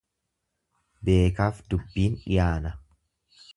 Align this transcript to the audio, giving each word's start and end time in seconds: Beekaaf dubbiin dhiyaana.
Beekaaf 1.09 1.61
dubbiin 1.73 2.17
dhiyaana. 2.25 2.75